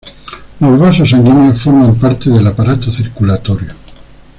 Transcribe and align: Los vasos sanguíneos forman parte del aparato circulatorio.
Los 0.59 0.79
vasos 0.79 1.11
sanguíneos 1.11 1.61
forman 1.61 1.93
parte 1.93 2.31
del 2.31 2.47
aparato 2.47 2.91
circulatorio. 2.91 3.75